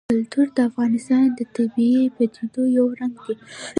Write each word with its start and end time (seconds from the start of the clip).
کلتور 0.11 0.47
د 0.57 0.59
افغانستان 0.69 1.23
د 1.37 1.39
طبیعي 1.55 2.03
پدیدو 2.15 2.63
یو 2.77 2.85
رنګ 2.99 3.15
دی. 3.25 3.35